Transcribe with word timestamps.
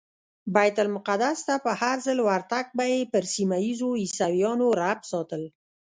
بیت 0.55 0.75
المقدس 0.83 1.37
ته 1.47 1.55
په 1.65 1.71
هرځل 1.81 2.17
ورتګ 2.27 2.65
به 2.77 2.85
یې 2.93 3.01
پر 3.13 3.23
سیمه 3.33 3.57
ایزو 3.65 3.89
عیسویانو 4.01 4.67
رعب 4.79 4.99
ساتل. 5.11 5.43